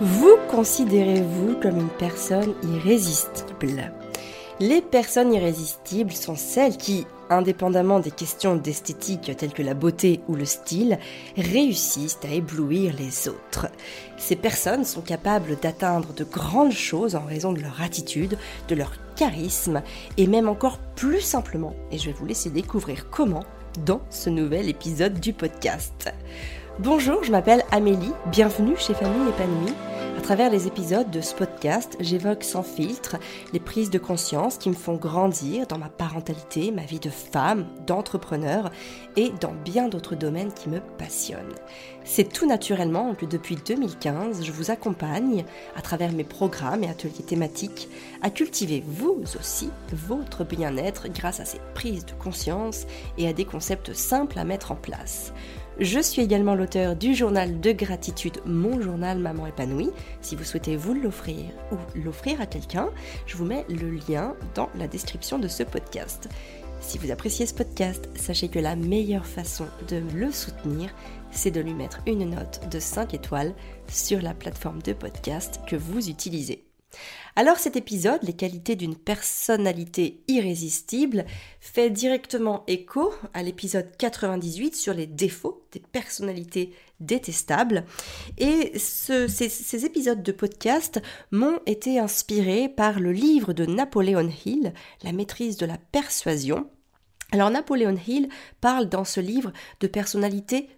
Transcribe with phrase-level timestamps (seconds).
[0.00, 3.92] Vous considérez-vous comme une personne irrésistible?
[4.58, 10.34] Les personnes irrésistibles sont celles qui, indépendamment des questions d'esthétique telles que la beauté ou
[10.34, 10.98] le style,
[11.36, 13.68] réussissent à éblouir les autres.
[14.16, 18.92] Ces personnes sont capables d'atteindre de grandes choses en raison de leur attitude, de leur
[19.14, 19.80] charisme
[20.16, 23.44] et même encore plus simplement, et je vais vous laisser découvrir comment
[23.84, 26.12] dans ce nouvel épisode du podcast.
[26.80, 29.72] Bonjour, je m'appelle Amélie, bienvenue chez Famille Épanouie.
[30.18, 33.16] À travers les épisodes de ce podcast, j'évoque sans filtre
[33.52, 37.66] les prises de conscience qui me font grandir dans ma parentalité, ma vie de femme,
[37.86, 38.72] d'entrepreneur
[39.14, 41.54] et dans bien d'autres domaines qui me passionnent.
[42.06, 45.44] C'est tout naturellement que depuis 2015, je vous accompagne
[45.74, 47.88] à travers mes programmes et ateliers thématiques
[48.20, 52.86] à cultiver vous aussi votre bien-être grâce à ces prises de conscience
[53.16, 55.32] et à des concepts simples à mettre en place.
[55.80, 59.90] Je suis également l'auteur du journal de gratitude Mon journal Maman épanouie.
[60.20, 62.90] Si vous souhaitez vous l'offrir ou l'offrir à quelqu'un,
[63.26, 66.28] je vous mets le lien dans la description de ce podcast.
[66.80, 70.90] Si vous appréciez ce podcast, sachez que la meilleure façon de le soutenir,
[71.34, 73.54] c'est de lui mettre une note de 5 étoiles
[73.88, 76.64] sur la plateforme de podcast que vous utilisez.
[77.36, 81.24] Alors cet épisode, les qualités d'une personnalité irrésistible,
[81.60, 87.84] fait directement écho à l'épisode 98 sur les défauts des personnalités détestables.
[88.38, 95.12] Et ces, épisodes de podcast m'ont été inspirés par le livre de Napoléon Hill, La
[95.12, 96.70] maîtrise de la persuasion.
[97.32, 98.28] Alors Napoléon Hill
[98.60, 100.68] parle dans ce livre de personnalités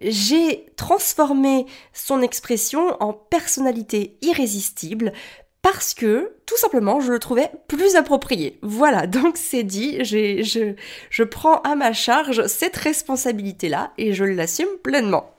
[0.00, 5.12] J'ai transformé son expression en personnalité irrésistible
[5.62, 8.58] parce que tout simplement je le trouvais plus approprié.
[8.62, 10.74] Voilà, donc c'est dit, je,
[11.10, 15.37] je prends à ma charge cette responsabilité-là et je l'assume pleinement.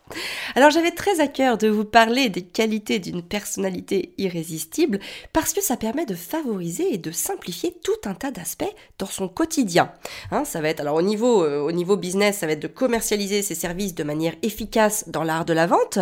[0.56, 5.00] Alors j'avais très à cœur de vous parler des qualités d'une personnalité irrésistible
[5.34, 9.28] parce que ça permet de favoriser et de simplifier tout un tas d'aspects dans son
[9.28, 9.92] quotidien.
[10.32, 12.68] Hein, ça va être alors au niveau euh, au niveau business, ça va être de
[12.68, 16.00] commercialiser ses services de manière efficace dans l'art de la vente.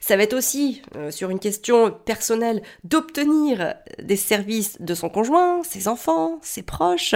[0.00, 5.62] Ça va être aussi euh, sur une question personnelle d'obtenir des services de son conjoint,
[5.62, 7.14] ses enfants, ses proches.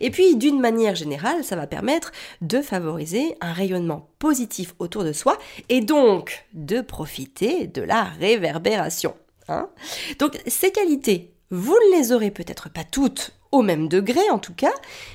[0.00, 5.12] Et puis d'une manière générale, ça va permettre de favoriser un rayonnement positif autour de
[5.12, 9.14] soi et donc de profiter de la réverbération.
[9.48, 9.68] Hein
[10.18, 14.54] donc ces qualités, vous ne les aurez peut-être pas toutes au même degré en tout
[14.54, 14.72] cas,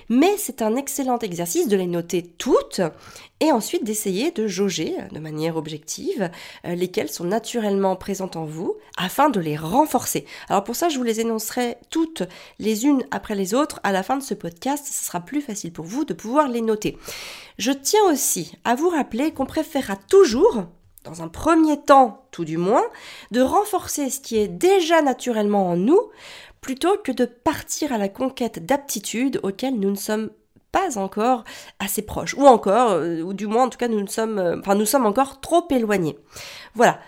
[0.10, 2.82] mais c'est un excellent exercice de les noter toutes
[3.40, 6.32] et ensuite d'essayer de jauger de manière objective
[6.66, 10.26] euh, lesquelles sont naturellement présentes en vous afin de les renforcer.
[10.50, 12.24] Alors pour ça, je vous les énoncerai toutes
[12.60, 15.74] les unes après les autres à la fin de ce podcast, ce sera plus facile
[15.74, 16.98] pour vous de pouvoir les noter.
[17.58, 20.66] Je tiens aussi à vous rappeler qu'on préférera toujours
[21.04, 22.84] dans un premier temps tout du moins,
[23.32, 26.00] de renforcer ce qui est déjà naturellement en nous,
[26.63, 30.31] plutôt que de partir à la conquête d'aptitudes auxquelles nous ne sommes
[30.72, 31.44] pas encore
[31.78, 34.84] assez proches, ou encore, euh, ou du moins en tout cas nous, sommes, euh, enfin,
[34.85, 36.18] sommes encore trop éloignés.
[36.74, 37.00] Voilà.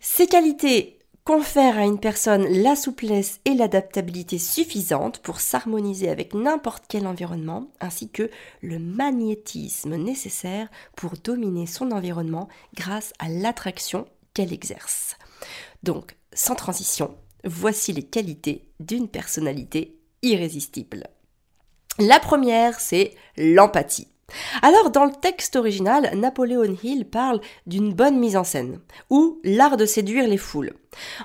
[0.00, 6.84] Ces qualités confère à une personne la souplesse et l'adaptabilité suffisantes pour s'harmoniser avec n'importe
[6.88, 8.30] quel environnement, ainsi que
[8.62, 15.16] le magnétisme nécessaire pour dominer son environnement grâce à l'attraction qu'elle exerce.
[15.82, 21.08] Donc, sans transition, voici les qualités d'une personnalité irrésistible.
[21.98, 24.08] La première, c'est l'empathie.
[24.60, 28.78] Alors, dans le texte original, Napoléon Hill parle d'une bonne mise en scène,
[29.08, 30.74] ou l'art de séduire les foules.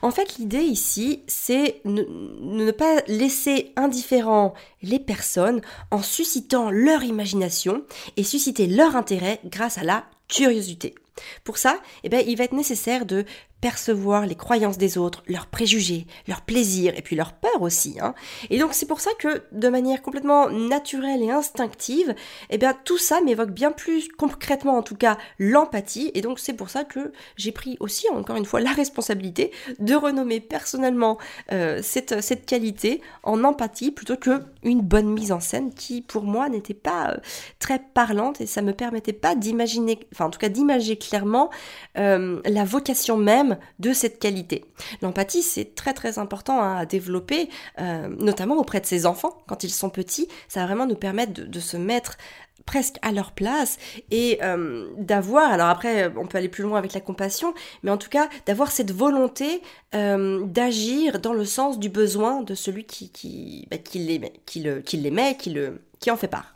[0.02, 2.04] En fait, l'idée ici, c'est ne,
[2.40, 7.84] ne, pas laisser indifférents les personnes en suscitant leur imagination
[8.16, 10.96] et susciter leur intérêt grâce à la curiosité.
[11.44, 13.26] Pour ça, eh bien, il va être nécessaire de
[13.64, 17.96] percevoir les croyances des autres, leurs préjugés, leurs plaisirs et puis leurs peurs aussi.
[18.02, 18.14] Hein.
[18.50, 22.14] Et donc c'est pour ça que de manière complètement naturelle et instinctive,
[22.50, 26.12] eh bien tout ça m'évoque bien plus concrètement en tout cas l'empathie.
[26.14, 29.96] Et donc c'est pour ça que j'ai pris aussi encore une fois la responsabilité de
[29.96, 31.18] renommer personnellement
[31.54, 36.50] euh, cette, qualité en empathie plutôt que une bonne mise en scène qui pour moi
[36.50, 37.18] n'était pas euh,
[37.60, 41.50] très parlante et ça me permettait pas d'imaginer, enfin en tout cas d'imaginer clairement
[41.98, 44.66] euh, la vocation même de cette qualité.
[45.02, 49.64] L'empathie, c'est très très important hein, à développer, euh, notamment auprès de ses enfants quand
[49.64, 50.28] ils sont petits.
[50.48, 52.18] Ça va vraiment nous permettre de, se mettre
[52.66, 53.78] presque à leur place
[54.12, 57.54] et euh, d'avoir, alors après on peut aller plus loin avec la compassion,
[57.84, 59.62] mais en tout cas d'avoir cette volonté
[59.96, 65.50] euh, d'agir dans le sens du besoin de celui qui, qui, bah, qui qui, qui,
[65.50, 66.54] le, qui en fait part.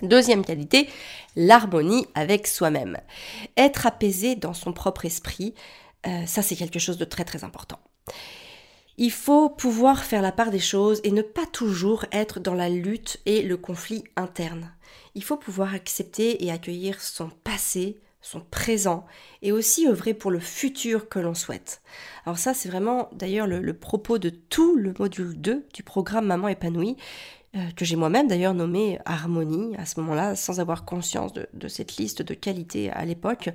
[0.00, 0.88] Deuxième qualité,
[1.36, 2.98] l'harmonie avec soi-même.
[3.56, 5.54] Être apaisé dans son propre esprit,
[6.06, 7.78] Euh, ça, c'est quelque chose de très très important.
[8.98, 12.68] Il faut pouvoir faire la part des choses et ne pas toujours être dans la
[12.68, 14.72] lutte et le conflit interne.
[15.14, 19.06] Il faut pouvoir accepter et accueillir son passé, son présent
[19.40, 21.82] et aussi œuvrer pour le futur que l'on souhaite.
[22.26, 26.48] Alors ça, c'est vraiment d'ailleurs le, propos de tout le module 2 du programme Maman
[26.48, 26.96] épanouie.
[27.54, 31.98] Euh, que j'ai moi-même d'ailleurs nommé Harmonie à ce moment-là, sans avoir conscience de, cette
[31.98, 33.50] liste de qualités à l'époque.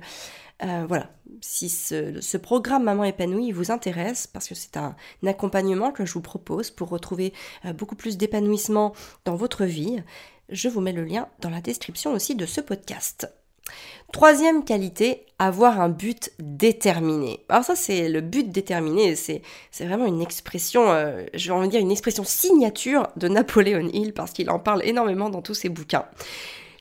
[0.64, 1.10] Euh, voilà,
[1.40, 4.96] si ce, programme Maman épanouie vous intéresse, parce que c'est un,
[5.26, 7.32] accompagnement que je vous propose pour retrouver
[7.64, 8.92] euh, beaucoup plus d'épanouissement
[9.24, 10.02] dans votre vie,
[10.48, 13.32] je vous mets le lien dans la description aussi de ce podcast.
[14.12, 17.44] Troisième qualité, avoir un but déterminé.
[17.50, 19.42] Alors ça, c'est le but déterminé, c'est,
[19.80, 24.32] vraiment une expression, euh, je vais en dire une expression signature de Napoléon Hill, parce
[24.32, 26.06] qu'il en parle énormément dans tous ses bouquins.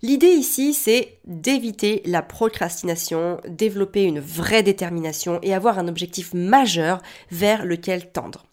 [0.04, 7.02] L'idée ici, c'est d'éviter la procrastination, développer une vraie détermination et avoir un objectif majeur
[7.32, 8.46] vers lequel tendre.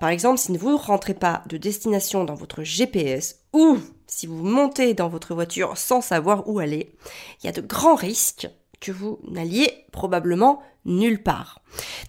[0.00, 4.42] Par exemple, si vous ne rentrez pas de destination dans votre GPS ou si vous
[4.42, 6.94] montez dans votre voiture sans savoir où aller,
[7.42, 8.48] il y a de grands risques
[8.80, 11.60] que vous n'alliez probablement nulle part.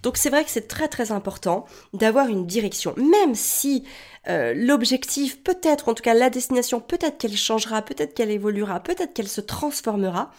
[0.02, 3.84] Donc c'est vrai que c'est très très important d'avoir une direction, même si
[4.28, 9.14] euh, l'objectif peut-être, en tout cas la destination, peut-être qu'elle changera, peut-être qu'elle évoluera, peut-être
[9.14, 10.30] qu'elle se transformera.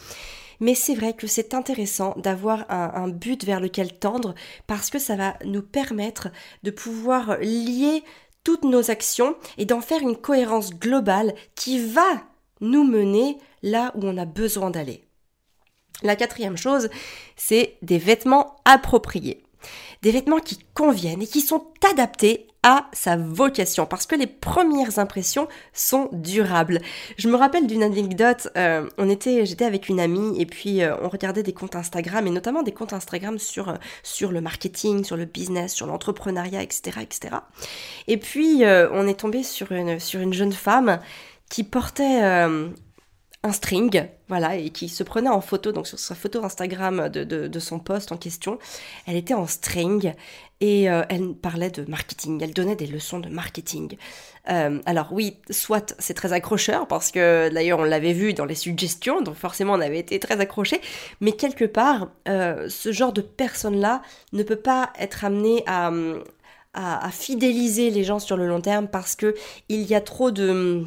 [0.60, 4.36] Mais c'est vrai que c'est intéressant d'avoir un, un, but vers lequel tendre
[4.68, 6.28] parce que ça va nous permettre
[6.62, 8.04] de pouvoir lier
[8.44, 12.24] toutes nos actions et d'en faire une cohérence globale qui va
[12.60, 15.04] nous mener là où on a besoin d'aller.
[16.04, 16.90] La quatrième chose,
[17.36, 19.44] c'est des vêtements appropriés.
[20.02, 25.00] Des vêtements qui conviennent et qui sont adaptés à sa vocation parce que les premières
[25.00, 26.80] impressions sont durables.
[27.18, 30.96] Je me rappelle d'une anecdote, euh, on était, j'étais avec une amie et puis euh,
[31.02, 35.04] on regardait des comptes Instagram et notamment des comptes Instagram sur, euh, sur le marketing,
[35.04, 37.36] sur le business, sur l'entrepreneuriat, etc., etc.
[38.08, 41.00] Et puis on est tombé sur une, sur une jeune femme
[41.50, 42.22] qui portait
[43.44, 47.24] un string, voilà, et qui se prenait en photo, donc sur sa photo Instagram de,
[47.24, 48.60] de, son poste en question,
[49.08, 50.14] elle était en string
[50.62, 53.98] et euh, elle parlait de marketing, elle donnait des leçons de marketing.
[54.50, 58.56] Euh, alors oui, soit c'est très accrocheur, parce que d'ailleurs on l'avait vu dans les
[58.56, 60.80] suggestions, donc forcément on avait été très accroché,
[61.20, 64.04] mais quelque part, euh, ce genre de personne-là
[64.34, 65.92] ne peut pas être amené à,
[66.74, 69.34] à, à, fidéliser les gens sur le long terme parce que
[69.68, 70.86] il y a trop de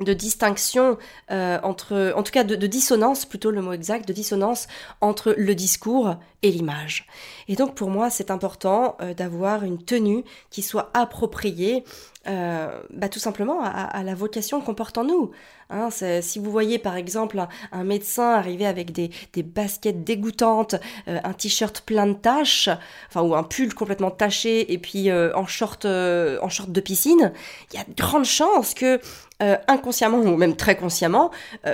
[0.00, 0.98] de distinction
[1.30, 4.68] euh, entre, en tout cas de, dissonance, plutôt le mot exact, de dissonance
[5.00, 7.06] entre le discours et l'image.
[7.48, 11.84] Et donc pour moi, c'est important euh, d'avoir une tenue qui soit appropriée
[12.28, 15.30] euh, bah, tout simplement à, la vocation qu'on porte en nous.
[15.70, 17.42] Hein, si vous voyez par exemple
[17.72, 19.10] un, médecin arriver avec des,
[19.42, 20.74] baskets dégoûtantes,
[21.06, 22.68] un t-shirt plein de taches,
[23.08, 27.32] enfin ou un pull complètement taché et puis en short en short de piscine,
[27.72, 29.00] il y a de grandes chances que
[29.40, 31.30] inconsciemment ou même très consciemment,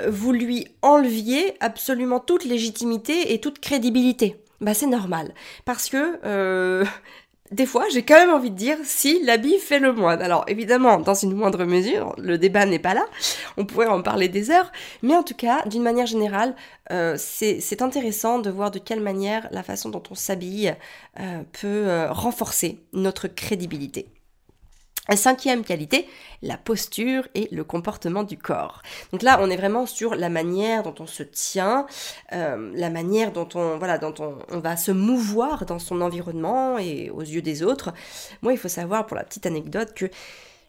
[0.09, 5.33] vous lui enleviez absolument toute légitimité et toute crédibilité bah c'est normal.
[5.65, 6.85] Parce que euh,
[7.53, 10.23] des fois, j'ai quand même envie de dire si l'habit fait le moine.
[10.23, 13.05] Alors évidemment, dans une moindre mesure, le débat n'est pas là,
[13.57, 14.73] on pourrait en parler des heures,
[15.03, 16.57] mais en tout cas, d'une manière générale,
[16.91, 20.75] euh, c'est intéressant de voir de quelle manière la façon dont on s'habille
[21.21, 24.07] euh, peut renforcer notre crédibilité.
[25.09, 26.09] La cinquième qualité,
[26.41, 28.81] la posture et le comportement du corps.
[29.13, 31.87] Donc là, on est vraiment sur la manière dont on se tient,
[32.33, 36.79] euh, la manière dont on voilà, dont on, on, va se mouvoir dans son environnement
[36.79, 37.93] et aux yeux des autres.
[38.41, 40.07] Moi, il faut savoir pour la petite anecdote que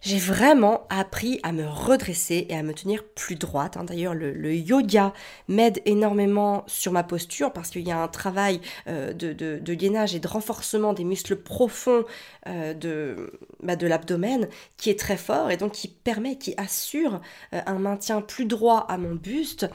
[0.01, 3.75] j'ai vraiment appris à me redresser et à me tenir plus droite.
[3.77, 3.83] Hein.
[3.83, 5.13] D'ailleurs, le, yoga
[5.47, 10.19] m'aide énormément sur ma posture parce qu'il y a un travail euh, de, gainage et
[10.19, 12.05] de renforcement des muscles profonds
[12.47, 13.33] euh, de,
[13.63, 14.47] bah, de l'abdomen
[14.77, 17.21] qui est très fort et donc qui permet, qui assure
[17.53, 19.67] euh, un maintien plus droit à mon buste.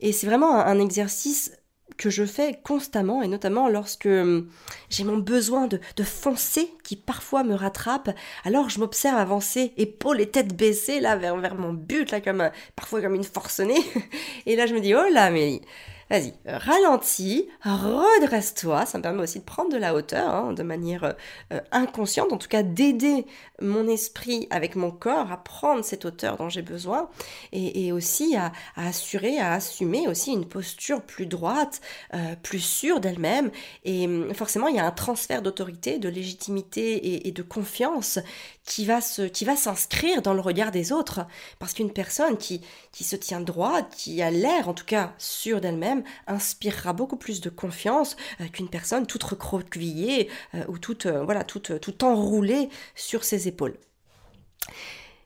[0.00, 1.52] Et c'est vraiment un exercice
[1.96, 4.48] que je fais constamment et notamment lorsque hum,
[4.90, 8.10] j'ai mon besoin de, de, foncer qui parfois me rattrape,
[8.44, 13.00] alors je m'observe avancer, épaules et tête baissée là vers, mon but là comme parfois
[13.00, 13.80] comme une forcenée.
[14.46, 15.62] Et là je me dis oh là Amélie
[16.10, 18.86] Vas-y, ralentis, redresse-toi.
[18.86, 21.16] Ça me permet aussi de prendre de la hauteur, hein, de manière
[21.52, 23.26] euh, inconsciente, en tout cas d'aider
[23.60, 27.10] mon esprit avec mon corps à prendre cette hauteur dont j'ai besoin
[27.52, 31.82] et, aussi à, assurer, à assumer aussi une posture plus droite,
[32.14, 33.50] euh, plus sûre d'elle-même.
[33.84, 38.18] Et hum, forcément, il y a un transfert d'autorité, de légitimité et, de confiance
[38.64, 41.26] qui va s'inscrire dans le regard des autres.
[41.58, 42.62] Parce qu'une personne qui
[42.92, 47.50] se tient droite, qui a l'air en tout cas sûre d'elle-même, inspirera beaucoup plus de
[47.50, 48.16] confiance
[48.52, 50.28] qu'une personne toute recroquevillée
[50.68, 53.76] ou toute, voilà, toute, tout enroulée sur ses épaules.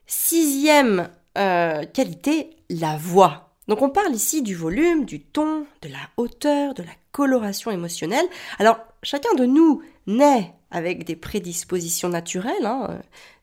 [0.05, 3.53] Sixième qualité, la voix.
[3.67, 8.25] Donc on parle ici du volume, du ton, de la hauteur, de la coloration émotionnelle.
[8.59, 12.65] Alors chacun de nous naît avec des prédispositions naturelles.
[12.65, 12.99] Hein.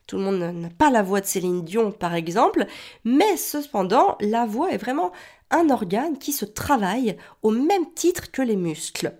[0.06, 2.66] Tout le monde n'a pas la voix de Céline Dion par exemple,
[3.04, 5.12] mais cependant la voix est vraiment
[5.50, 9.12] un organe qui se travaille au même titre que les muscles.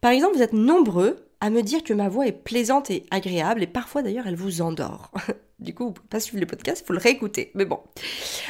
[0.00, 3.62] Par exemple, vous êtes nombreux à me dire que ma voix est plaisante et agréable,
[3.62, 5.10] et parfois d'ailleurs elle vous endort.
[5.58, 7.52] Du coup, vous pouvez pas suivre le podcast, il faut le réécouter.
[7.54, 7.78] Mais bon.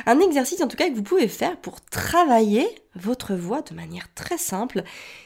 [0.07, 4.13] Un exercice en tout cas que vous pouvez faire pour travailler votre voix de manière
[4.15, 4.83] très simple,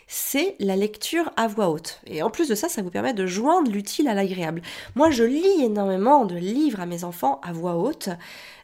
[0.07, 2.01] c'est la lecture à voix haute.
[2.07, 4.63] Et en plus de ça, ça vous permet de joindre l'utile à l'agréable.
[4.95, 8.09] Moi, je lis énormément de livres à mes enfants à voix haute.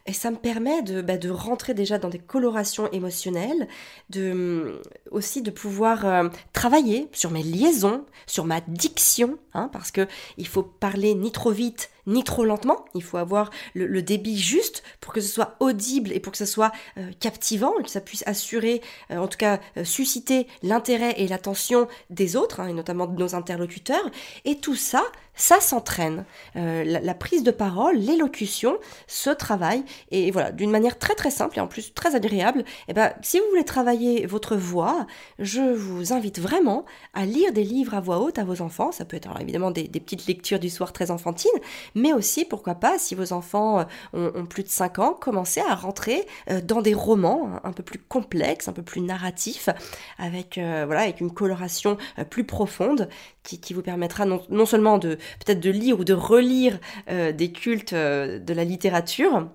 [0.05, 3.67] Et ça me permet de, bah, de rentrer déjà dans des colorations émotionnelles,
[4.09, 4.81] de,
[5.11, 10.07] aussi de pouvoir euh, travailler sur mes liaisons, sur ma diction, hein, parce que
[10.37, 12.85] il faut parler ni trop vite ni trop lentement.
[12.95, 16.45] Il faut avoir le, débit juste pour que ce soit audible et pour que ce
[16.45, 18.81] soit euh, captivant et que ça puisse assurer,
[19.11, 23.17] euh, en tout cas euh, susciter l'intérêt et l'attention des autres, hein, et notamment de
[23.17, 24.09] nos interlocuteurs.
[24.45, 25.03] Et tout ça,
[25.35, 26.25] ça s'entraîne.
[26.55, 31.61] La, prise de parole, l'élocution se travaille et voilà d'une manière très très simple et
[31.61, 32.61] en plus très agréable.
[32.61, 35.07] Et eh ben, si vous voulez travailler votre voix,
[35.39, 38.91] je vous invite vraiment à lire des livres à voix haute à vos enfants.
[38.91, 41.51] Ça peut être évidemment des, petites lectures du soir très enfantines,
[41.95, 43.85] mais aussi, pourquoi pas, si vos enfants
[44.15, 47.83] euh, ont, plus de 5 ans, commencer à rentrer euh, dans des romans un peu
[47.83, 49.69] plus complexes, un peu plus narratifs,
[50.17, 51.97] avec, euh, voilà, avec une coloration
[52.29, 53.09] plus profonde
[53.43, 58.53] qui, vous permettra non, seulement de peut-être de lire ou de relire des cultes de
[58.53, 59.49] la littérature,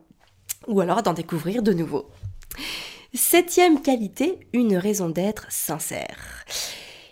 [0.66, 2.10] ou alors d'en découvrir de nouveaux.
[3.14, 6.44] Septième qualité, une raison d'être sincère.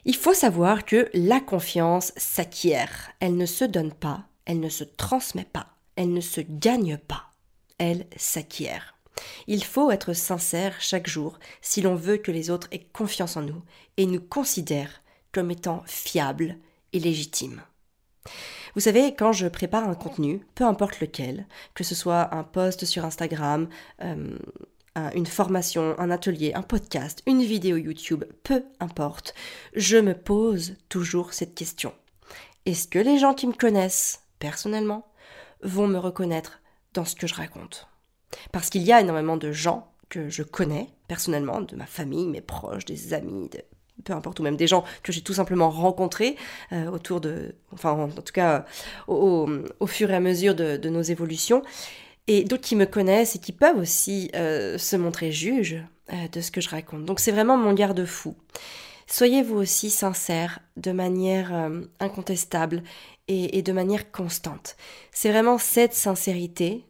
[0.04, 4.84] Il faut savoir que la confiance s'acquiert, elle ne se donne pas, elle ne se
[4.84, 7.30] transmet pas, elle ne se gagne pas,
[7.78, 8.94] elle s'acquiert.
[9.46, 13.42] Il faut être sincère chaque jour si l'on veut que les autres aient confiance en
[13.42, 13.62] nous
[13.96, 16.56] et nous considèrent comme étant fiables
[16.92, 17.62] et légitimes.
[18.74, 22.84] Vous savez, quand je prépare un contenu, peu importe lequel, que ce soit un post
[22.84, 23.68] sur Instagram,
[24.02, 24.36] euh,
[25.14, 29.34] une formation, un atelier, un podcast, une vidéo YouTube, peu importe,
[29.74, 31.92] je me pose toujours cette question.
[32.64, 35.06] Est-ce que les gens qui me connaissent personnellement,
[35.62, 36.60] vont me reconnaître
[36.94, 37.88] dans ce que je raconte?
[38.52, 42.40] Parce qu'il y a énormément de gens que je connais personnellement, de ma famille, mes
[42.40, 43.50] proches, des amis,
[44.04, 46.36] peu importe, ou même des gens que j'ai tout simplement rencontrés
[46.72, 48.64] euh, autour de, enfin en, tout cas
[49.08, 49.46] au,
[49.86, 51.62] fur et à mesure de, nos évolutions,
[52.28, 56.40] et d'autres qui me connaissent et qui peuvent aussi euh, se montrer juges euh, de
[56.40, 57.04] ce que je raconte.
[57.04, 58.34] Donc c'est vraiment mon garde-fou.
[59.08, 62.82] Soyez vous aussi sincère de manière incontestable
[63.28, 64.76] et, de manière constante.
[65.12, 66.84] C'est vraiment cette sincérité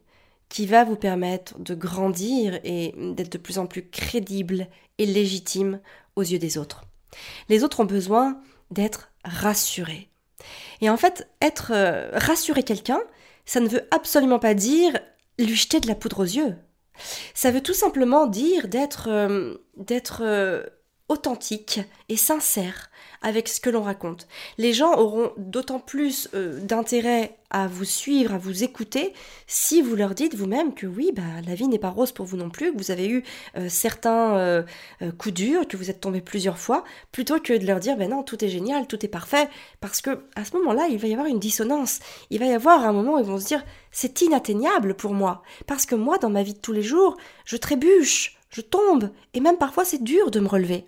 [0.49, 5.79] qui va vous permettre de grandir et d'être de plus en plus crédible et légitime
[6.15, 6.86] aux yeux des autres.
[7.49, 8.39] Les autres ont besoin
[8.71, 10.09] d'être rassurés.
[10.81, 12.99] Et en fait, être euh, rassurer quelqu'un,
[13.45, 14.99] ça ne veut absolument pas dire
[15.39, 16.55] lui jeter de la poudre aux yeux.
[17.33, 20.63] Ça veut tout simplement dire d'être euh, d'être euh,
[21.09, 22.89] authentique et sincère
[23.21, 24.27] avec ce que l'on raconte.
[24.57, 29.13] Les gens auront d'autant plus euh, d'intérêt à vous suivre, à vous écouter,
[29.47, 32.35] si vous leur dites vous-même que oui, bah, la vie n'est pas rose pour vous
[32.35, 33.23] non plus, que vous avez eu
[33.57, 34.63] euh, certains euh,
[35.17, 38.23] coups durs, que vous êtes tombé plusieurs fois, plutôt que de leur dire ben non,
[38.23, 39.47] tout est génial, tout est parfait,
[39.79, 41.99] parce que à ce moment-là, il va y avoir une dissonance.
[42.29, 45.41] Il va y avoir un moment où ils vont se dire c'est inatteignable pour moi,
[45.67, 49.39] parce que moi, dans ma vie de tous les jours, je trébuche, je tombe, et
[49.39, 50.85] même parfois c'est dur de me relever.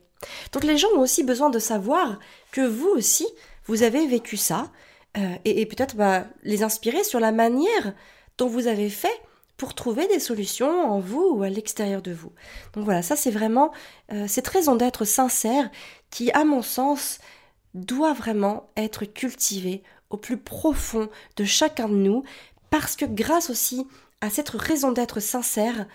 [0.52, 2.20] Donc les gens ont aussi besoin de savoir
[2.52, 3.28] que vous aussi,
[3.66, 4.72] vous avez vécu ça,
[5.18, 7.94] euh, et, peut-être bah, les inspirer sur la manière
[8.38, 9.22] dont vous avez fait
[9.58, 12.32] pour trouver des solutions en vous ou à l'extérieur de vous.
[12.74, 13.72] Donc voilà, ça c'est vraiment
[14.14, 15.70] euh, cette raison d'être sincère
[16.12, 17.20] qui, à mon sens,
[17.74, 22.24] doit vraiment être cultivée au plus profond de chacun de nous,
[22.70, 23.86] parce que grâce aussi
[24.22, 25.88] à cette raison d'être sincère,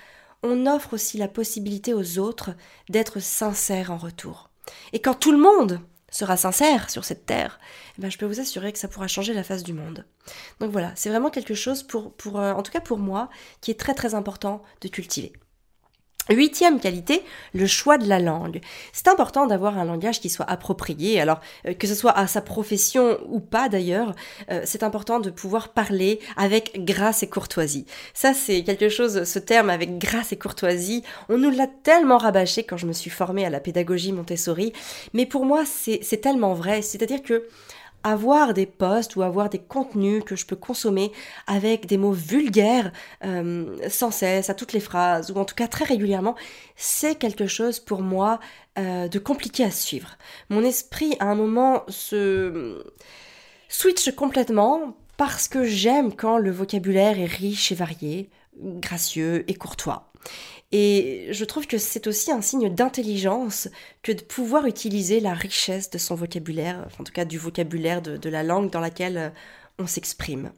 [0.44, 2.50] on offre aussi la possibilité aux autres
[2.90, 4.50] d'être sincères en retour.
[4.92, 7.58] Et quand tout le monde sera sincère sur cette terre,
[7.98, 10.04] eh ben je peux vous assurer que ça pourra changer la face du monde.
[10.60, 13.70] Donc voilà, c'est vraiment quelque chose pour, pour euh, en tout cas pour moi, qui
[13.70, 15.32] est très très important de cultiver.
[16.30, 18.60] Huitième qualité, le choix de la langue.
[18.94, 22.40] C'est important d'avoir un langage qui soit approprié, alors euh, que ce soit à sa
[22.40, 24.14] profession ou pas d'ailleurs,
[24.50, 27.84] euh, c'est important de pouvoir parler avec grâce et courtoisie.
[28.14, 32.62] Ça c'est quelque chose, ce terme avec grâce et courtoisie, on nous l'a tellement rabâché
[32.62, 34.72] quand je me suis formée à la pédagogie Montessori,
[35.12, 37.46] mais pour moi c'est tellement vrai, c'est-à-dire que
[38.04, 41.10] avoir des posts ou avoir des contenus que je peux consommer
[41.46, 42.92] avec des mots vulgaires
[43.24, 46.36] euh, sans cesse, à toutes les phrases, ou en tout cas très régulièrement,
[46.76, 48.38] c'est quelque chose pour moi
[48.78, 50.16] euh, de compliqué à suivre.
[50.50, 52.84] Mon esprit à un moment se
[53.68, 58.30] switch complètement parce que j'aime quand le vocabulaire est riche et varié,
[58.60, 60.10] gracieux et courtois.
[60.76, 63.68] Et je trouve que c'est aussi un signe d'intelligence
[64.02, 68.28] que de pouvoir utiliser la richesse de son vocabulaire, en tout cas du vocabulaire de,
[68.28, 69.30] la langue dans laquelle euh,
[69.78, 70.50] on s'exprime.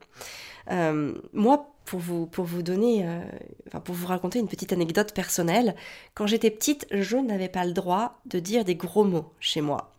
[0.71, 3.21] Euh, moi, pour vous, pour vous donner, euh,
[3.81, 5.77] pour vous raconter une petite anecdote personnelle,
[6.15, 9.93] quand j'étais petite, je n'avais pas le droit de dire des gros mots chez moi.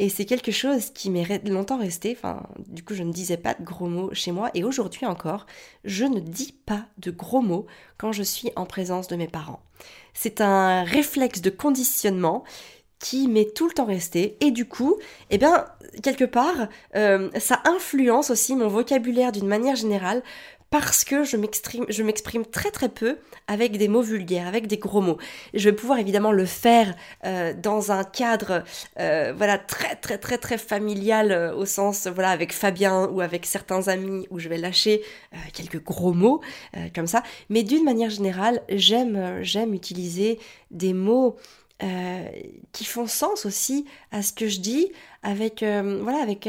[0.00, 2.16] Et c'est quelque chose qui m'est longtemps resté.
[2.16, 4.50] Enfin, du coup, je ne disais pas de gros mots chez moi.
[4.54, 5.44] Et aujourd'hui encore,
[5.84, 7.66] je ne dis pas de gros mots
[7.98, 9.60] quand je suis en présence de mes parents.
[10.14, 12.44] C'est un réflexe de conditionnement
[12.98, 14.38] qui m'est tout le temps resté.
[14.40, 14.96] Et du coup,
[15.28, 15.66] eh bien,
[16.02, 20.22] quelque part, euh, ça influence aussi mon vocabulaire d'une manière générale
[20.70, 25.18] parce que je m'exprime, très très peu avec des mots vulgaires, avec des gros mots.
[25.52, 28.62] Je vais pouvoir évidemment le faire euh, dans un cadre
[29.00, 33.46] euh, voilà très très très très familial euh, au sens voilà avec Fabien ou avec
[33.46, 35.02] certains amis où je vais lâcher
[35.52, 36.40] quelques gros mots
[36.94, 37.24] comme ça.
[37.48, 40.38] Mais d'une manière générale, j'aime j'aime utiliser
[40.70, 41.36] des mots
[42.72, 46.46] qui font sens aussi à ce que je dis, avec voilà avec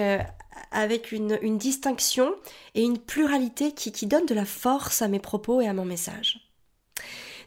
[0.71, 2.33] avec une, distinction
[2.75, 6.51] et une pluralité qui, qui de la force à mes propos et à mon message.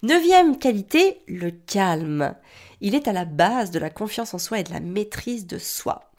[0.03, 2.35] Neuvième qualité, le calme.
[2.81, 5.59] Il est à la base de la confiance en soi et de la maîtrise de
[5.59, 6.11] soi.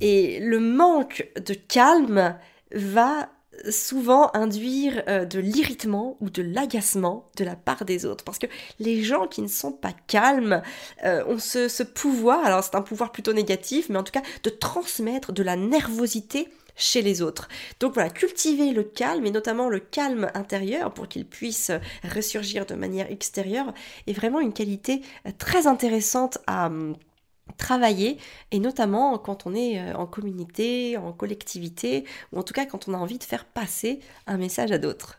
[0.00, 2.36] Et le manque de calme
[2.72, 3.28] va
[3.70, 8.24] souvent induire euh, de l'irritement ou de l'agacement de la part des autres.
[8.24, 8.46] Parce que
[8.78, 10.62] les gens qui ne sont pas calmes
[11.04, 14.50] euh, ont ce, pouvoir, alors c'est un pouvoir plutôt négatif, mais en tout cas de
[14.50, 17.48] transmettre de la nervosité chez les autres.
[17.80, 21.70] Donc voilà, cultiver le calme et notamment le calme intérieur pour qu'il puisse
[22.02, 23.72] ressurgir de manière extérieure
[24.06, 26.96] est vraiment une qualité euh, très intéressante à hum,
[27.58, 28.18] travailler
[28.50, 32.88] et notamment quand on est euh, en communauté, en collectivité ou en tout cas quand
[32.88, 35.18] on a envie de faire passer un message à d'autres.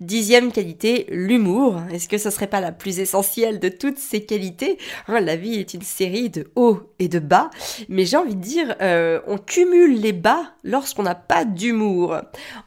[0.00, 1.80] Dixième qualité, l'humour.
[1.92, 4.78] Est-ce que ce serait pas la plus essentielle de toutes ces qualités?
[5.08, 7.50] La vie est une série de hauts et de bas,
[7.88, 12.16] mais j'ai envie de dire euh, on cumule les bas lorsqu'on n'a pas d'humour.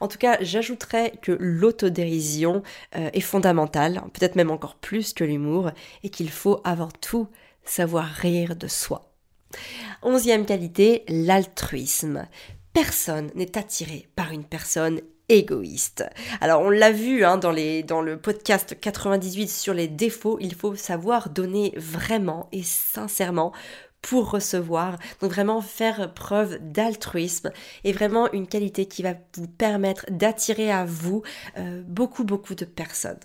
[0.00, 2.62] En tout cas, j'ajouterais que l'autodérision
[2.96, 5.70] euh, est fondamentale, peut-être même encore plus que l'humour,
[6.02, 7.28] et qu'il faut avant tout
[7.68, 9.12] savoir rire de soi.
[10.02, 12.26] Onzième qualité, l'altruisme.
[12.72, 16.04] Personne n'est attiré par une personne égoïste.
[16.40, 21.28] Alors on l'a vu hein, dans, le podcast 98 sur les défauts, il faut savoir
[21.28, 23.52] donner vraiment et sincèrement
[24.00, 24.96] pour recevoir.
[25.20, 27.50] Donc vraiment faire preuve d'altruisme
[27.84, 31.22] est vraiment une qualité qui va vous permettre d'attirer à vous
[31.58, 33.18] euh, beaucoup beaucoup de personnes.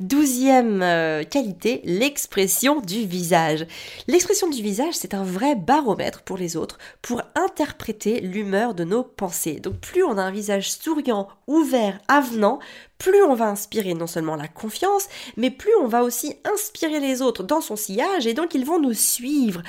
[0.00, 3.66] Douzième euh, qualité, l'expression du visage.
[4.08, 9.04] L'expression du visage, c'est un vrai baromètre pour les autres pour interpréter l'humeur de nos
[9.04, 9.60] pensées.
[9.60, 12.58] Donc plus on a un visage souriant, ouvert, avenant,
[12.98, 17.22] plus on va inspirer non seulement la confiance, mais plus on va aussi inspirer les
[17.22, 19.62] autres dans son sillage et donc ils vont nous suivre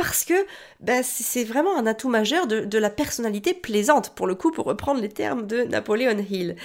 [0.00, 0.46] parce que
[0.80, 4.98] bah, c'est vraiment un atout majeur de, la personnalité plaisante, pour le coup, pour reprendre
[4.98, 6.56] les termes de Napoléon Hill.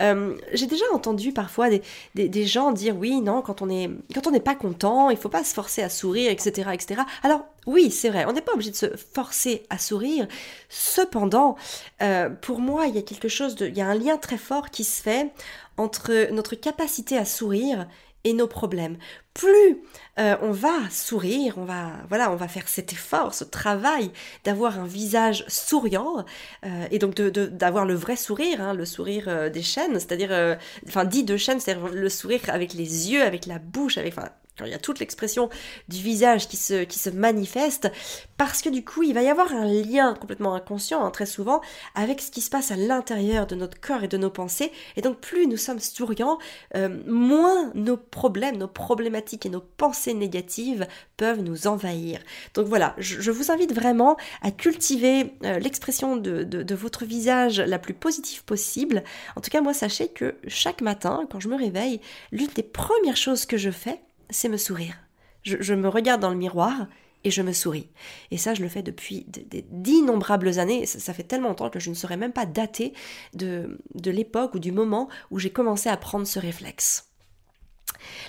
[0.00, 1.68] Euh, j'ai déjà entendu parfois
[2.14, 5.82] des, gens dire oui, non, quand on n'est pas content, il faut pas se forcer
[5.82, 7.00] à sourire, etc., etc.
[7.24, 10.28] Alors oui, c'est vrai, on n'est pas obligé de se forcer à sourire.
[10.68, 11.56] Cependant,
[12.00, 14.70] euh, pour moi, il y a quelque chose il y a un lien très fort
[14.70, 15.32] qui se fait
[15.76, 17.88] entre notre capacité à sourire
[18.24, 18.96] et nos problèmes.
[19.34, 19.82] Plus
[20.18, 24.10] euh, on va sourire, on va voilà, on va faire cet effort, ce travail
[24.44, 26.24] d'avoir un visage souriant
[26.64, 31.04] euh, et donc d'avoir le vrai sourire, hein, le sourire euh, des chaînes, c'est-à-dire enfin
[31.04, 34.14] dit de chaînes, c'est-à-dire le sourire avec les yeux, avec la bouche, avec
[34.60, 35.48] il y a toute l'expression
[35.88, 37.90] du visage qui se, manifeste,
[38.36, 41.60] parce que du coup, il va y avoir un lien complètement inconscient, hein, très souvent,
[41.96, 44.70] avec ce qui se passe à l'intérieur de notre corps et de nos pensées.
[44.96, 46.38] Et donc, plus nous sommes souriants,
[46.76, 50.86] euh, moins nos problèmes, nos problématiques et nos pensées négatives
[51.16, 52.20] peuvent nous envahir.
[52.54, 57.80] Donc voilà, je, vous invite vraiment à cultiver euh, l'expression de, de votre visage la
[57.80, 59.02] plus positive possible.
[59.34, 63.16] En tout cas, moi, sachez que chaque matin, quand je me réveille, l'une des premières
[63.16, 64.96] choses que je fais, c'est me sourire.
[65.42, 66.86] Je, me regarde dans le miroir
[67.22, 67.90] et je me souris.
[68.30, 69.26] Et ça, je le fais depuis
[69.70, 70.86] d'innombrables années.
[70.86, 72.94] Ça, fait tellement longtemps que je ne saurais même pas dater
[73.34, 77.10] de, de l'époque ou du moment où j'ai commencé à prendre ce réflexe.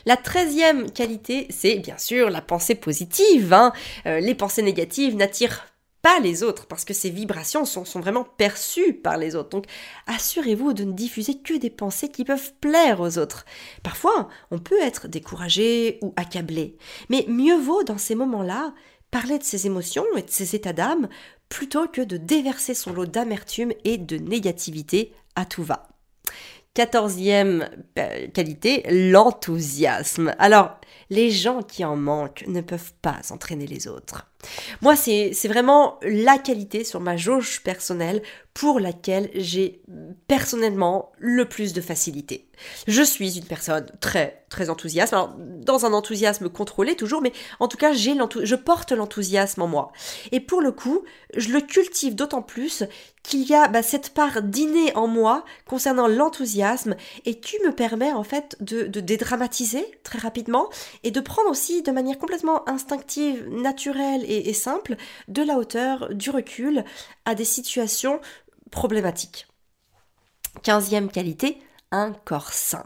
[0.06, 3.54] La treizième qualité, c'est bien sûr la pensée positive.
[3.54, 3.74] Hein.
[4.06, 5.66] Euh, les pensées négatives n'attirent
[6.06, 9.50] pas les autres parce que ces vibrations sont, sont vraiment perçues par les autres.
[9.50, 9.66] Donc
[10.06, 13.44] assurez-vous de ne diffuser que des pensées qui peuvent plaire aux autres.
[13.82, 16.78] Parfois, on peut être découragé ou accablé,
[17.10, 18.76] mais mieux vaut dans ces moments-là
[19.10, 21.10] parler de ses émotions et de ses états d'âme
[21.50, 25.90] plutôt que de déverser son lot d'amertume et de négativité à tout va.
[26.76, 30.36] Quatorzième euh, qualité, l'enthousiasme.
[30.38, 30.78] Alors,
[31.10, 34.28] les gens qui en manquent ne peuvent pas entraîner les autres.
[34.82, 38.22] Moi, c'est vraiment la qualité sur ma jauge personnelle
[38.54, 39.82] pour laquelle j'ai
[40.28, 42.48] personnellement le plus de facilité.
[42.88, 47.68] Je suis une personne très très enthousiaste, alors dans un enthousiasme contrôlé toujours, mais en
[47.68, 49.92] tout cas je porte l'enthousiasme en moi.
[50.32, 51.04] Et pour le coup,
[51.36, 52.86] je le cultive d'autant plus
[53.24, 58.14] qu'il y a bah, cette part d'inné en moi concernant l'enthousiasme et qui me permet
[58.14, 60.70] en fait de dédramatiser très rapidement
[61.04, 64.96] et de prendre aussi de manière complètement instinctive, naturelle et, simple
[65.28, 66.84] de la hauteur, du recul
[67.26, 68.20] à des situations
[68.72, 69.48] problématique.
[70.64, 71.58] Quinzième qualité,
[71.92, 72.86] un corps sain.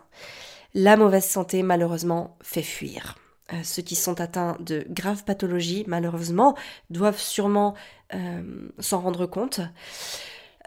[0.74, 3.16] La mauvaise santé, malheureusement, fait fuir.
[3.54, 6.56] Euh, ceux qui sont atteints de graves pathologies, malheureusement,
[6.90, 7.74] doivent sûrement
[8.14, 9.62] euh, s'en rendre compte.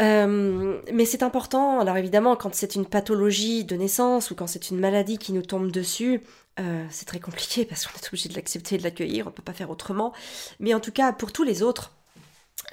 [0.01, 4.71] Euh, mais c'est important, alors évidemment, quand c'est une pathologie de naissance ou quand c'est
[4.71, 6.23] une maladie qui nous tombe dessus,
[6.56, 9.42] c'est très compliqué parce qu'on est obligé de l'accepter et de l'accueillir, on ne peut
[9.42, 10.12] pas faire autrement.
[10.60, 11.92] Mais en tout cas, pour tous les autres,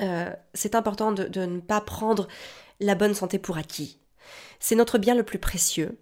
[0.02, 2.28] euh, c'est important de, ne pas prendre
[2.80, 4.00] la bonne santé pour acquis.
[4.60, 6.00] C'est notre bien le plus précieux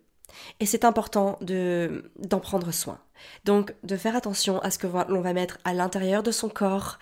[0.59, 2.99] et c'est important de, d'en prendre soin.
[3.45, 6.99] Donc de faire attention à ce que l'on va mettre à l'intérieur de son corps,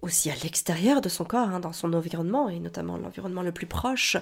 [0.00, 3.66] aussi à l'extérieur de son corps, hein, dans son environnement et notamment l'environnement le plus
[3.66, 4.16] proche.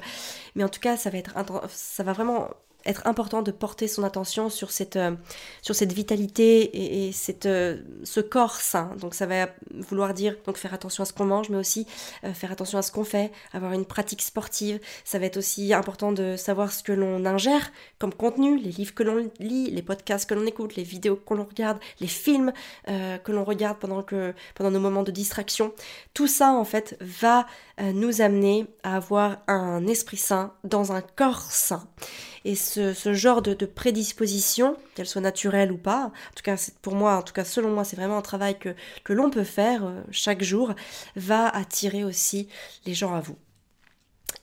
[0.54, 1.34] Mais en tout cas, ça va être
[1.70, 2.50] ça va vraiment
[2.86, 5.14] être important de porter son attention sur cette, euh,
[5.62, 8.92] sur cette vitalité et, cette, euh, ce corps sain.
[9.00, 11.86] Donc ça va vouloir dire donc faire attention à ce qu'on mange, mais aussi
[12.24, 14.80] euh, faire attention à ce qu'on fait, avoir une pratique sportive.
[15.04, 18.94] Ça va être aussi important de savoir ce que l'on ingère comme contenu, les livres
[18.94, 22.52] que l'on lit, les podcasts que l'on écoute, les vidéos que l'on regarde, les films
[22.86, 25.72] que l'on regarde pendant, que, pendant nos moments de distraction.
[26.14, 27.46] Tout ça en fait va
[27.78, 31.86] nous amener à avoir un esprit sain dans un corps sain.
[32.44, 37.16] Et ce, genre de, prédisposition, qu'elle soit naturelle ou pas, en tout cas pour moi,
[37.16, 38.74] en tout cas selon moi, c'est vraiment un travail que,
[39.12, 40.74] l'on peut faire euh, chaque jour,
[41.16, 42.48] va attirer aussi
[42.86, 43.36] les gens à vous.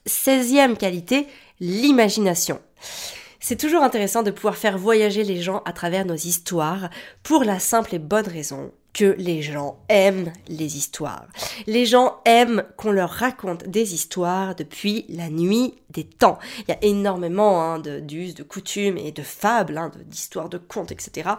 [0.05, 1.27] 16e qualité,
[1.59, 2.61] l'imagination.
[3.39, 6.89] C'est toujours intéressant de pouvoir faire voyager les gens à travers nos histoires
[7.23, 11.27] pour la simple et bonne raison que les gens aiment les histoires.
[11.67, 16.39] Les gens aiment qu'on leur raconte des histoires depuis la nuit des temps.
[16.61, 20.91] Il y a énormément hein, d'us, de, coutumes et de fables, hein, d'histoires, de, contes,
[20.91, 21.29] etc.,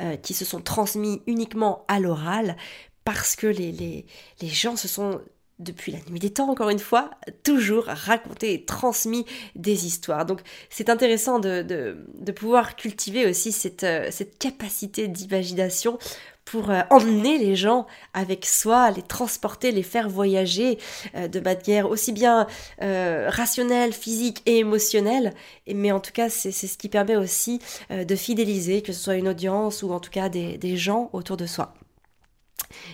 [0.00, 2.56] euh, qui se sont transmis uniquement à l'oral
[3.04, 4.04] parce que les,
[4.42, 5.22] gens se sont
[5.58, 7.10] depuis la nuit des temps, encore une fois,
[7.42, 9.24] toujours raconté et transmis
[9.56, 10.24] des histoires.
[10.24, 10.40] Donc
[10.70, 15.98] c'est intéressant de, de, pouvoir cultiver aussi cette, euh, cette capacité d'imagination
[16.44, 20.78] pour euh, emmener les gens avec soi, les transporter, les faire voyager
[21.16, 22.46] euh, de manière aussi bien
[22.80, 25.34] rationnelle, physique et émotionnelle.
[25.66, 29.28] mais en tout cas, c'est ce qui permet aussi de fidéliser, que ce soit une
[29.28, 31.74] audience ou en tout cas des, des gens autour de soi.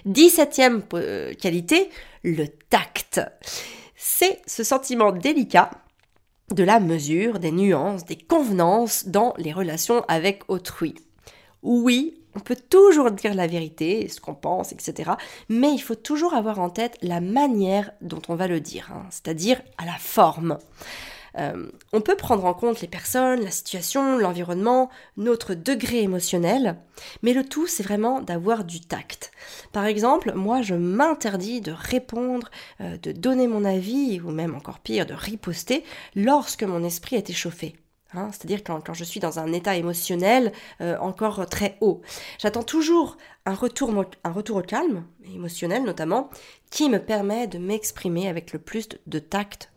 [0.07, 1.91] 17e euh, qualité,
[2.23, 3.21] le tact.
[3.97, 5.71] C'est ce sentiment délicat
[6.53, 10.95] de la mesure, des nuances, des convenances dans les relations avec autrui.
[11.63, 15.13] Oui, on peut toujours dire la vérité, ce qu'on pense, etc.
[15.49, 19.07] Mais il faut toujours avoir en tête la manière dont on va le dire, hein,
[19.11, 20.59] c'est-à-dire à la forme.
[21.39, 26.77] Euh, on peut prendre en compte les personnes, la situation, l'environnement, notre degré émotionnel,
[27.23, 29.33] mais le tout c'est vraiment d'avoir du tact.
[29.73, 34.79] Par exemple, moi je m'interdis de répondre, euh, de donner mon avis, ou même encore
[34.79, 37.75] pire, de riposter lorsque mon esprit est échauffé.
[38.15, 38.31] Hein.
[38.33, 42.01] C'est-à-dire quand, je suis dans un état émotionnel euh, encore très haut.
[42.39, 43.93] J'attends toujours un retour,
[44.23, 46.31] un retour au calme, émotionnel notamment,
[46.71, 49.71] qui me permet de m'exprimer avec le plus de tact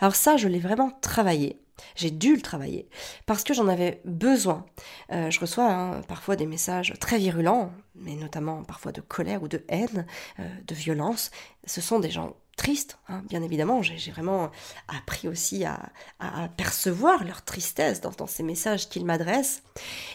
[0.00, 1.60] Alors ça, je l'ai vraiment travaillé.
[1.96, 2.88] J'ai dû le travailler
[3.26, 4.64] parce que j'en avais besoin.
[5.12, 9.48] Euh, je reçois hein, parfois des messages très virulents, mais notamment parfois de colère ou
[9.48, 10.06] de haine,
[10.38, 11.30] euh, de violence.
[11.66, 13.82] Ce sont des gens tristes, hein, bien évidemment.
[13.82, 14.50] J'ai vraiment
[14.88, 15.90] appris aussi à,
[16.56, 19.62] percevoir leur tristesse dans, dans ces messages qu'ils m'adressent.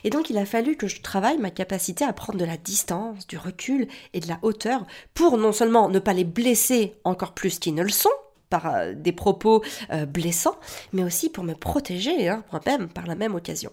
[0.04, 3.28] Et donc il a fallu que je travaille ma capacité à prendre de la distance,
[3.28, 7.60] du recul et de la hauteur pour non seulement ne pas les blesser encore plus
[7.60, 8.10] qu'ils ne le sont,
[8.50, 10.60] par euh, des propos euh, blessants,
[10.94, 13.72] mais aussi pour me protéger hein, moi-même par la même occasion.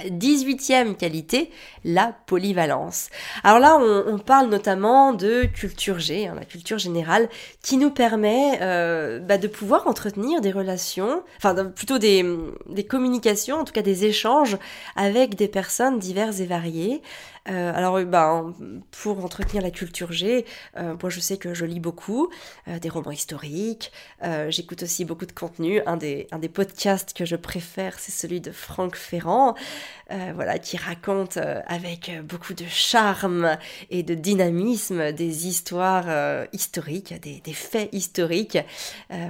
[0.00, 1.50] 18e qualité,
[1.84, 3.10] la polyvalence.
[3.44, 7.28] Alors là, on, parle notamment de culture G, hein, la culture générale,
[7.62, 12.24] qui nous permet euh, bah, de pouvoir entretenir des relations, enfin plutôt des,
[12.70, 14.56] des, communications, en tout cas des échanges
[14.96, 17.02] avec des personnes diverses et variées,
[17.48, 18.54] euh, alors, ben,
[18.90, 20.44] pour entretenir la culture G,
[20.76, 22.30] euh, moi je sais que je lis beaucoup,
[22.68, 23.90] euh, des romans historiques,
[24.48, 25.80] j'écoute aussi beaucoup de contenu.
[25.86, 29.54] Un des, un des podcasts que je préfère, c'est celui de Franck Ferrand,
[30.34, 33.56] voilà, qui raconte avec beaucoup de charme
[33.90, 38.58] et de dynamisme des histoires historiques, des, des, faits historiques.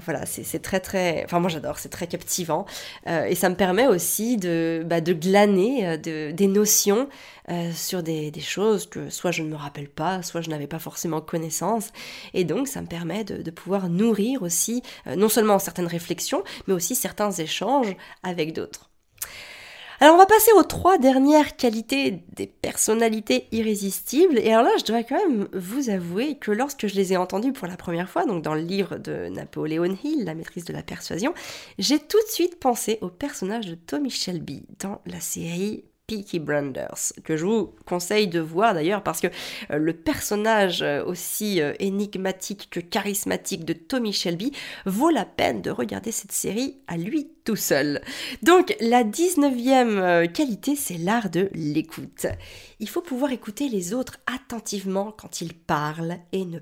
[0.05, 1.25] voilà, c'est très très...
[1.25, 2.67] Enfin, moi j'adore, c'est très captivant.
[3.07, 7.09] et ça me permet aussi de, bah, de glaner de, des notions
[7.51, 10.79] euh, sur des, choses que soit je ne me rappelle pas, soit je n'avais pas
[10.79, 11.91] forcément connaissance.
[12.35, 16.75] Et donc ça me permet de, pouvoir nourrir aussi euh, non seulement certaines réflexions, mais
[16.75, 18.91] aussi certains échanges avec d'autres.
[20.01, 24.39] Alors on va passer aux trois dernières qualités des personnalités irrésistibles.
[24.39, 27.53] Et alors là, je dois quand même vous avouer que lorsque je les ai entendues
[27.53, 30.83] pour la première fois, donc dans le livre de Napoléon Hill, La maîtrise de la
[30.83, 31.35] persuasion,
[31.79, 37.13] j'ai tout de suite pensé au personnage de Tommy Shelby dans la série Peaky Blinders,
[37.25, 39.29] que je vous conseille de voir d'ailleurs parce que
[39.71, 44.53] euh, le personnage euh, aussi euh, énigmatique que charismatique de Tommy Shelby
[44.85, 48.03] vaut la peine de regarder cette série à lui tout seul.
[48.43, 52.27] Donc la 19e qualité, c'est l'art de l'écoute.
[52.79, 56.59] Il faut pouvoir écouter les autres attentivement quand ils parlent et ne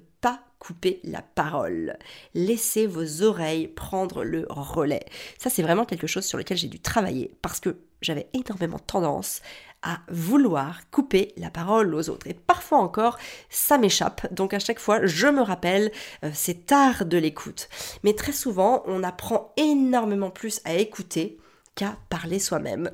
[0.60, 1.98] couper la parole.
[2.34, 5.04] Laissez vos oreilles prendre le relais.
[5.38, 9.42] Ça, c'est vraiment quelque chose sur lequel j'ai dû travailler parce que j'avais énormément tendance
[9.82, 12.26] à vouloir couper la parole aux autres.
[12.26, 13.18] Et parfois encore,
[13.48, 14.32] ça m'échappe.
[14.32, 15.90] Donc à chaque fois, je me rappelle,
[16.24, 17.68] euh, c'est art de l'écoute.
[18.04, 21.38] Mais très souvent, on apprend énormément plus à écouter
[21.74, 22.90] qu'à parler soi-même.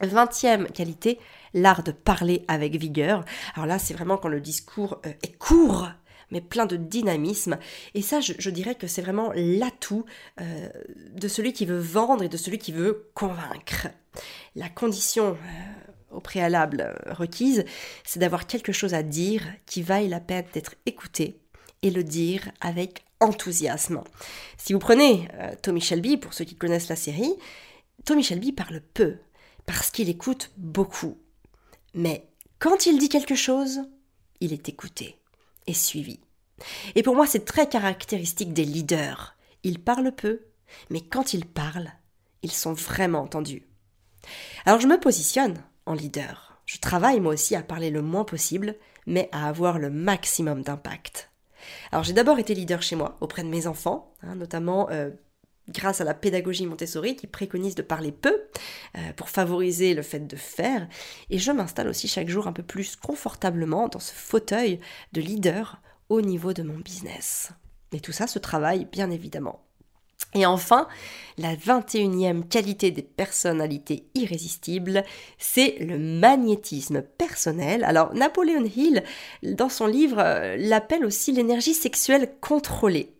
[0.00, 1.20] Vingtième qualité,
[1.54, 3.24] l'art de parler avec vigueur.
[3.54, 5.88] Alors là, c'est vraiment quand le discours euh, est court,
[6.30, 7.58] mais plein de dynamisme.
[7.94, 10.04] Et ça, je, dirais que c'est vraiment l'atout
[10.40, 10.68] euh,
[11.12, 13.88] de celui qui veut vendre et de celui qui veut convaincre.
[14.56, 17.64] La condition euh, au préalable euh, requise,
[18.04, 21.40] c'est d'avoir quelque chose à dire qui vaille la peine d'être écouté
[21.82, 24.02] et le dire avec enthousiasme.
[24.56, 25.28] Si vous prenez
[25.62, 27.34] Tommy Shelby, pour ceux qui connaissent la série,
[28.04, 29.16] Tommy Shelby parle peu
[29.66, 31.18] parce qu'il écoute beaucoup.
[31.92, 32.26] Mais
[32.58, 33.80] quand il dit quelque chose,
[34.40, 35.19] il est écouté
[35.70, 36.20] et suivi.
[36.94, 39.36] Et pour moi, c'est très caractéristique des leaders.
[39.62, 40.42] Ils parlent peu,
[40.90, 41.92] mais quand ils parlent,
[42.42, 43.66] ils sont vraiment entendus.
[44.66, 46.62] Alors je me positionne en leader.
[46.66, 51.30] Je travaille moi aussi à parler le moins possible, mais à avoir le maximum d'impact.
[51.92, 55.10] Alors j'ai d'abord été leader chez moi, auprès de mes enfants, hein, notamment euh,
[55.72, 58.42] grâce à la pédagogie Montessori qui préconise de parler peu
[58.96, 60.88] euh, pour favoriser le fait de faire.
[61.30, 64.80] Et je m'installe aussi chaque jour un peu plus confortablement dans ce fauteuil
[65.12, 67.50] de leader au niveau de mon business.
[67.92, 69.64] Et tout ça se travaille bien évidemment.
[70.34, 70.86] Et enfin,
[71.38, 75.02] la 21e qualité des personnalités irrésistibles,
[75.38, 77.82] c'est le magnétisme personnel.
[77.82, 79.02] Alors, Napoléon Hill,
[79.42, 83.12] dans son livre, euh, l'appelle aussi l'énergie sexuelle contrôlée.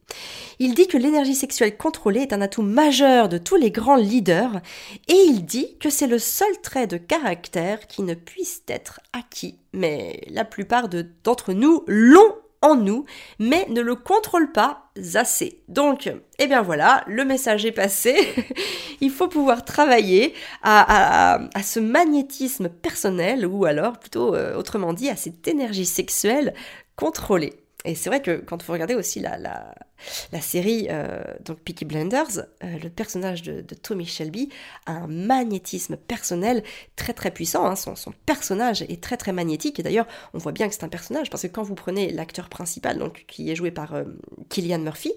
[0.63, 4.61] Il dit que l'énergie sexuelle contrôlée est un atout majeur de tous les grands leaders
[5.09, 9.59] et il dit que c'est le seul trait de caractère qui ne puisse être acquis.
[9.73, 10.91] Mais la plupart
[11.25, 13.07] d'entre nous l'ont en nous,
[13.39, 15.63] mais ne le contrôle pas assez.
[15.69, 18.15] Donc, eh bien voilà, le message est passé.
[19.01, 25.17] Il faut pouvoir travailler à, ce magnétisme personnel, ou alors plutôt euh, autrement dit à
[25.17, 26.53] cette énergie sexuelle
[26.97, 27.55] contrôlée.
[27.85, 32.47] Et c'est vrai que quand vous regardez aussi la, la, série euh, donc Peaky Blenders,
[32.63, 34.51] euh, le personnage de, Tommy Shelby
[34.85, 36.63] a un magnétisme personnel
[36.97, 37.65] très très puissant.
[37.65, 37.77] Hein.
[37.77, 39.81] Son, son, personnage est très très magnétique.
[39.81, 42.51] Et d'ailleurs, on voit bien que c'est un personnage parce que quand vous prenez l'acteur
[42.51, 44.05] principal, donc qui est joué par euh,
[44.51, 45.13] Killian Murphy,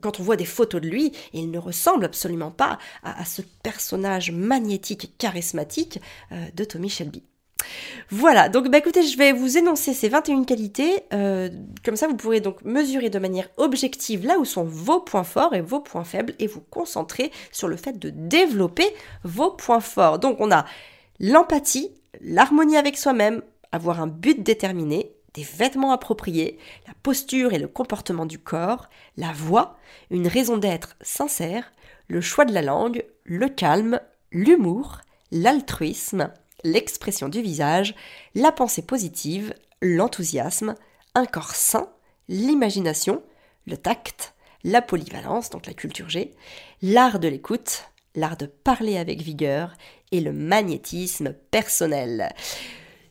[0.00, 3.42] quand on voit des photos de lui, il ne ressemble absolument pas à, à ce
[3.62, 6.00] personnage magnétique, charismatique
[6.54, 7.22] de Tommy Shelby.
[8.10, 11.50] Voilà, donc bah écoutez, je vais vous énoncer ces 21 qualités, euh,
[11.84, 15.54] comme ça vous pourrez donc mesurer de manière objective là où sont vos points forts
[15.54, 18.86] et vos points faibles et vous concentrer sur le fait de développer
[19.24, 20.18] vos points forts.
[20.18, 20.64] Donc on a
[21.20, 21.90] l'empathie,
[22.22, 23.42] l'harmonie avec soi-même,
[23.72, 29.32] avoir un but déterminé, des vêtements appropriés, la posture et le comportement du corps, la
[29.32, 29.76] voix,
[30.10, 31.72] une raison d'être sincère,
[32.08, 34.00] le choix de la langue, le calme,
[34.32, 36.32] l'humour, l'altruisme,
[36.64, 37.94] l'expression du visage,
[38.34, 40.74] la pensée positive, l'enthousiasme,
[41.14, 41.88] un corps sain,
[42.28, 43.22] l'imagination,
[43.66, 46.32] le tact, la polyvalence, donc la culture G,
[46.82, 49.74] l'art de l'écoute, l'art de parler avec vigueur
[50.12, 52.34] et le magnétisme personnel.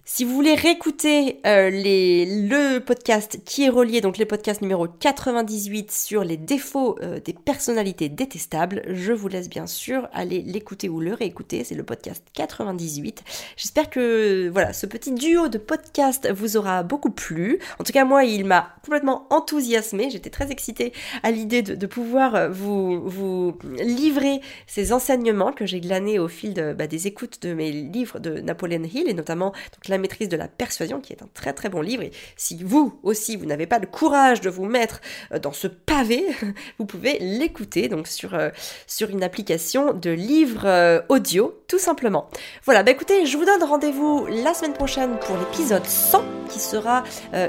[0.10, 5.91] Si vous voulez réécouter euh, le podcast qui est relié, donc les podcasts numéro 98
[5.91, 11.02] sur les défauts euh, des personnalités détestables, je vous laisse bien sûr aller l'écouter ou
[11.02, 11.65] le réécouter.
[11.65, 13.22] C'est le podcast 98.
[13.58, 17.60] J'espère que voilà, ce petit duo de podcasts vous aura beaucoup plu.
[17.78, 20.10] En tout cas, moi, il m'a complètement enthousiasmé.
[20.10, 26.17] J'étais très excitée à l'idée de, pouvoir vous, vous livrer ces enseignements que j'ai glanés
[26.17, 29.97] au fil bah, des écoutes de mes livres de Napoleon Hill et notamment donc, la
[29.98, 32.04] maîtrise de la persuasion, qui est un très très bon livre.
[32.04, 35.68] Et si vous aussi, vous n'avez pas le courage de vous mettre euh, dans ce
[35.68, 36.26] pavé,
[36.80, 38.50] vous pouvez l'écouter donc sur, euh,
[38.86, 42.30] sur une application de livre euh, audio, tout simplement.
[42.66, 47.04] Voilà, bah écoutez, je vous donne rendez-vous la semaine prochaine pour l'épisode 100, qui sera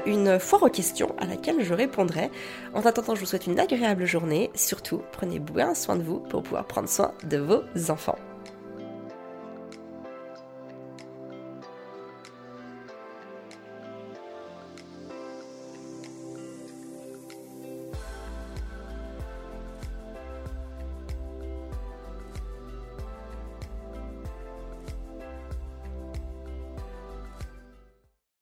[0.06, 2.30] une foire aux questions à laquelle je répondrai.
[2.74, 4.50] En attendant, je vous souhaite une agréable journée.
[4.54, 8.18] Surtout, prenez bien soin de vous pour pouvoir prendre soin de vos enfants.